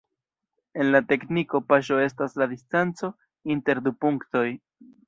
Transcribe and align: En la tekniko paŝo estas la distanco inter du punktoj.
En 0.83 0.89
la 0.95 1.01
tekniko 1.11 1.61
paŝo 1.73 2.01
estas 2.07 2.35
la 2.43 2.49
distanco 2.55 3.13
inter 3.57 3.85
du 3.89 3.97
punktoj. 4.05 4.47